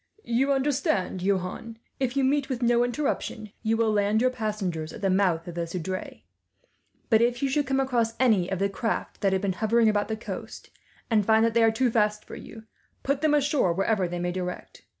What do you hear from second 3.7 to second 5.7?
will land your passengers at the mouth of the